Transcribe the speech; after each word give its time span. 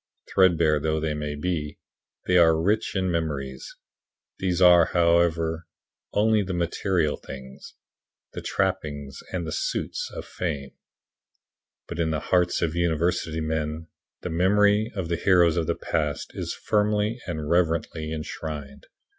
Threadbare 0.33 0.79
though 0.79 0.99
they 0.99 1.13
may 1.13 1.35
be, 1.35 1.77
they 2.25 2.35
are 2.35 2.59
rich 2.59 2.95
in 2.95 3.11
memories. 3.11 3.75
These 4.39 4.59
are, 4.59 4.85
however, 4.85 5.67
only 6.11 6.41
the 6.41 6.55
material 6.55 7.17
things 7.17 7.75
"the 8.33 8.41
trappings 8.41 9.19
and 9.31 9.45
the 9.45 9.51
suits" 9.51 10.09
of 10.11 10.25
fame 10.25 10.71
but 11.87 11.99
in 11.99 12.09
the 12.09 12.19
hearts 12.31 12.63
of 12.63 12.73
university 12.75 13.41
men 13.41 13.89
the 14.21 14.31
memory 14.31 14.91
of 14.95 15.07
the 15.07 15.17
heroes 15.17 15.55
of 15.55 15.67
the 15.67 15.75
past 15.75 16.31
is 16.33 16.55
firmly 16.55 17.19
and 17.27 17.47
reverently 17.51 18.11
enshrined. 18.11 18.87